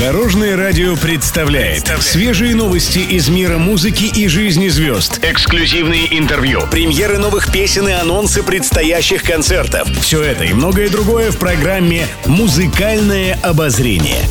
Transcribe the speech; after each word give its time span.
Дорожное 0.00 0.56
радио 0.56 0.96
представляет 0.96 1.86
свежие 2.00 2.54
новости 2.54 3.00
из 3.00 3.28
мира 3.28 3.58
музыки 3.58 4.04
и 4.04 4.28
жизни 4.28 4.68
звезд. 4.68 5.20
Эксклюзивные 5.22 6.18
интервью, 6.18 6.62
премьеры 6.70 7.18
новых 7.18 7.52
песен 7.52 7.86
и 7.86 7.92
анонсы 7.92 8.42
предстоящих 8.42 9.22
концертов. 9.22 9.86
Все 10.00 10.22
это 10.22 10.44
и 10.44 10.54
многое 10.54 10.88
другое 10.88 11.30
в 11.30 11.36
программе 11.36 12.06
«Музыкальное 12.24 13.38
обозрение». 13.42 14.22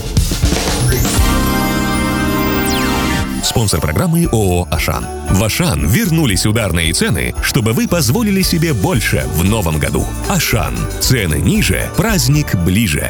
Спонсор 3.44 3.80
программы 3.80 4.26
ООО 4.26 4.68
«Ашан». 4.72 5.06
В 5.30 5.44
«Ашан» 5.44 5.88
вернулись 5.88 6.48
ударные 6.48 6.94
цены, 6.94 7.36
чтобы 7.44 7.74
вы 7.74 7.88
позволили 7.88 8.42
себе 8.42 8.74
больше 8.74 9.24
в 9.36 9.44
новом 9.44 9.78
году. 9.78 10.04
«Ашан». 10.30 10.76
Цены 11.00 11.36
ниже, 11.36 11.92
праздник 11.96 12.56
ближе. 12.56 13.08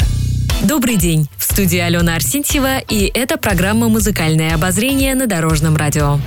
Добрый 0.63 0.97
день! 0.97 1.29
В 1.37 1.43
студии 1.43 1.79
Алена 1.79 2.15
Арсентьева, 2.15 2.79
и 2.79 3.09
это 3.13 3.37
программа 3.37 3.87
«Музыкальное 3.87 4.53
обозрение» 4.53 5.15
на 5.15 5.25
Дорожном 5.25 5.77
радио. 5.77 6.19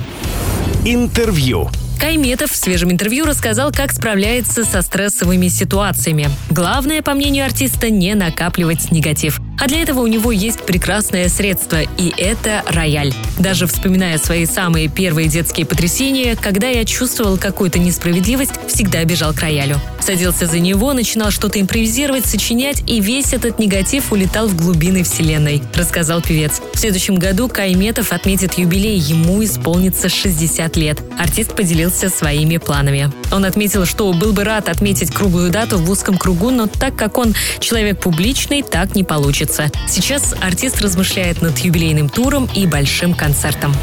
Интервью. 0.83 1.69
Кайметов 1.99 2.51
в 2.51 2.55
свежем 2.55 2.91
интервью 2.91 3.25
рассказал, 3.25 3.71
как 3.71 3.91
справляется 3.91 4.65
со 4.65 4.81
стрессовыми 4.81 5.49
ситуациями. 5.49 6.29
Главное, 6.49 7.03
по 7.03 7.13
мнению 7.13 7.45
артиста, 7.45 7.91
не 7.91 8.15
накапливать 8.15 8.91
негатив. 8.91 9.39
А 9.63 9.67
для 9.69 9.81
этого 9.81 10.01
у 10.01 10.07
него 10.07 10.33
есть 10.33 10.65
прекрасное 10.65 11.29
средство, 11.29 11.77
и 11.97 12.13
это 12.17 12.63
рояль. 12.67 13.13
Даже 13.39 13.65
вспоминая 13.65 14.17
свои 14.17 14.45
самые 14.45 14.89
первые 14.89 15.29
детские 15.29 15.65
потрясения, 15.65 16.35
когда 16.35 16.67
я 16.67 16.83
чувствовал 16.83 17.37
какую-то 17.37 17.79
несправедливость, 17.79 18.51
всегда 18.67 19.05
бежал 19.05 19.33
к 19.33 19.39
роялю. 19.39 19.79
Садился 20.01 20.47
за 20.47 20.59
него, 20.59 20.91
начинал 20.91 21.31
что-то 21.31 21.61
импровизировать, 21.61 22.25
сочинять, 22.25 22.83
и 22.87 22.99
весь 22.99 23.31
этот 23.31 23.57
негатив 23.57 24.11
улетал 24.11 24.49
в 24.49 24.57
глубины 24.57 25.01
вселенной, 25.03 25.63
рассказал 25.75 26.21
певец. 26.21 26.61
В 26.73 26.77
следующем 26.77 27.15
году 27.15 27.47
Кайметов 27.47 28.11
отметит 28.11 28.57
юбилей, 28.57 28.97
ему 28.97 29.41
исполнится 29.45 30.09
60 30.09 30.75
лет. 30.75 31.01
Артист 31.17 31.55
поделился 31.55 32.09
своими 32.09 32.57
планами. 32.57 33.13
Он 33.31 33.45
отметил, 33.45 33.85
что 33.85 34.11
был 34.11 34.33
бы 34.33 34.43
рад 34.43 34.67
отметить 34.67 35.13
круглую 35.13 35.51
дату 35.51 35.77
в 35.77 35.89
узком 35.89 36.17
кругу, 36.17 36.49
но 36.49 36.67
так 36.67 36.97
как 36.97 37.17
он 37.17 37.33
человек 37.61 38.01
публичный, 38.01 38.61
так 38.61 38.95
не 38.95 39.05
получится 39.05 39.52
получится. 39.53 39.71
Сейчас 39.87 40.33
артист 40.41 40.81
размышляет 40.81 41.41
над 41.41 41.57
юбилейным 41.59 42.09
туром 42.09 42.49
и 42.53 42.65
большим 42.65 43.13
концертом. 43.13 43.73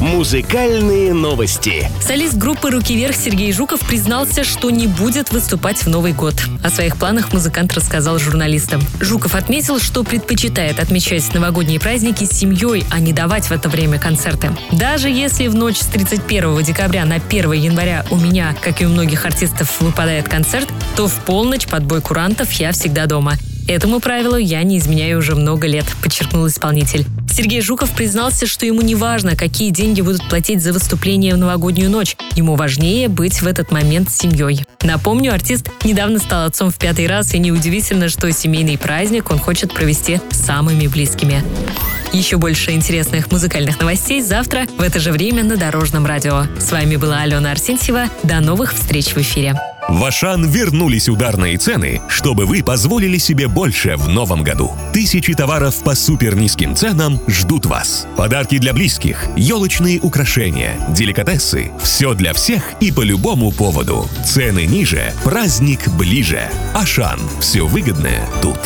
Музыкальные 0.00 1.12
новости. 1.12 1.90
Солист 2.00 2.34
группы 2.34 2.70
«Руки 2.70 2.96
вверх» 2.96 3.14
Сергей 3.14 3.52
Жуков 3.52 3.80
признался, 3.80 4.44
что 4.44 4.70
не 4.70 4.86
будет 4.86 5.30
выступать 5.30 5.82
в 5.82 5.88
Новый 5.88 6.14
год. 6.14 6.34
О 6.64 6.70
своих 6.70 6.96
планах 6.96 7.34
музыкант 7.34 7.74
рассказал 7.74 8.18
журналистам. 8.18 8.80
Жуков 8.98 9.34
отметил, 9.34 9.78
что 9.78 10.02
предпочитает 10.02 10.80
отмечать 10.80 11.34
новогодние 11.34 11.78
праздники 11.78 12.24
с 12.24 12.30
семьей, 12.30 12.86
а 12.90 12.98
не 12.98 13.12
давать 13.12 13.46
в 13.46 13.52
это 13.52 13.68
время 13.68 13.98
концерты. 13.98 14.50
Даже 14.72 15.10
если 15.10 15.48
в 15.48 15.54
ночь 15.54 15.76
с 15.76 15.86
31 15.86 16.62
декабря 16.62 17.04
на 17.04 17.16
1 17.16 17.52
января 17.52 18.06
у 18.10 18.16
меня, 18.16 18.54
как 18.62 18.80
и 18.80 18.86
у 18.86 18.88
многих 18.88 19.26
артистов, 19.26 19.82
выпадает 19.82 20.30
концерт, 20.30 20.68
то 20.96 21.08
в 21.08 21.14
полночь 21.26 21.66
под 21.66 21.84
бой 21.84 22.00
курантов 22.00 22.50
я 22.52 22.72
всегда 22.72 23.04
дома. 23.04 23.34
Этому 23.68 24.00
правилу 24.00 24.36
я 24.36 24.62
не 24.62 24.78
изменяю 24.78 25.18
уже 25.18 25.34
много 25.34 25.66
лет, 25.66 25.86
подчеркнул 26.02 26.46
исполнитель. 26.46 27.06
Сергей 27.30 27.60
Жуков 27.60 27.90
признался, 27.90 28.46
что 28.46 28.66
ему 28.66 28.82
не 28.82 28.94
важно, 28.94 29.36
какие 29.36 29.70
деньги 29.70 30.00
будут 30.00 30.28
платить 30.28 30.62
за 30.62 30.72
выступление 30.72 31.34
в 31.34 31.38
новогоднюю 31.38 31.88
ночь. 31.88 32.16
Ему 32.34 32.56
важнее 32.56 33.08
быть 33.08 33.40
в 33.40 33.46
этот 33.46 33.70
момент 33.70 34.10
с 34.10 34.18
семьей. 34.18 34.64
Напомню, 34.82 35.32
артист 35.32 35.70
недавно 35.84 36.18
стал 36.18 36.46
отцом 36.46 36.70
в 36.70 36.76
пятый 36.76 37.06
раз, 37.06 37.34
и 37.34 37.38
неудивительно, 37.38 38.08
что 38.08 38.30
семейный 38.32 38.76
праздник 38.76 39.30
он 39.30 39.38
хочет 39.38 39.72
провести 39.72 40.20
с 40.30 40.38
самыми 40.38 40.86
близкими. 40.86 41.42
Еще 42.12 42.38
больше 42.38 42.72
интересных 42.72 43.30
музыкальных 43.30 43.78
новостей 43.78 44.20
завтра 44.20 44.66
в 44.76 44.82
это 44.82 44.98
же 44.98 45.12
время 45.12 45.44
на 45.44 45.56
Дорожном 45.56 46.06
радио. 46.06 46.46
С 46.58 46.72
вами 46.72 46.96
была 46.96 47.20
Алена 47.20 47.52
Арсентьева. 47.52 48.06
До 48.24 48.40
новых 48.40 48.74
встреч 48.74 49.14
в 49.14 49.18
эфире. 49.18 49.54
В 49.90 50.04
Ашан 50.04 50.46
вернулись 50.46 51.08
ударные 51.08 51.58
цены, 51.58 52.00
чтобы 52.08 52.46
вы 52.46 52.62
позволили 52.62 53.18
себе 53.18 53.48
больше 53.48 53.96
в 53.96 54.08
новом 54.08 54.44
году. 54.44 54.70
Тысячи 54.92 55.34
товаров 55.34 55.74
по 55.82 55.96
супер 55.96 56.36
низким 56.36 56.76
ценам 56.76 57.20
ждут 57.26 57.66
вас. 57.66 58.06
Подарки 58.16 58.58
для 58.58 58.72
близких, 58.72 59.26
елочные 59.36 59.98
украшения, 59.98 60.76
деликатесы. 60.90 61.72
Все 61.82 62.14
для 62.14 62.32
всех 62.34 62.62
и 62.80 62.92
по 62.92 63.00
любому 63.00 63.50
поводу. 63.50 64.08
Цены 64.24 64.64
ниже, 64.64 65.12
праздник 65.24 65.88
ближе. 65.98 66.42
Ашан. 66.72 67.18
Все 67.40 67.66
выгодное 67.66 68.24
тут. 68.40 68.58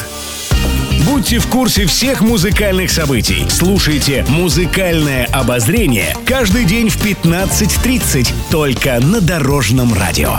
Будьте 1.07 1.39
в 1.39 1.47
курсе 1.47 1.87
всех 1.87 2.21
музыкальных 2.21 2.91
событий. 2.91 3.47
Слушайте 3.49 4.25
«Музыкальное 4.29 5.27
обозрение» 5.27 6.15
каждый 6.27 6.65
день 6.65 6.91
в 6.91 6.97
15.30 7.05 8.29
только 8.51 9.01
на 9.01 9.21
Дорожном 9.21 9.93
радио. 9.95 10.37